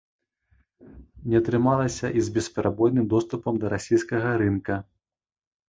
[1.33, 4.83] Не атрымалася і з бесперабойным доступам да расійскага рынка.